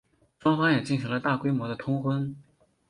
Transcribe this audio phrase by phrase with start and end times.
[0.39, 2.35] 双方也进行了大规模的通婚。